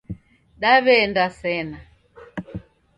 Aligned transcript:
Daw'eenda 0.61 1.27
sena? 1.39 1.79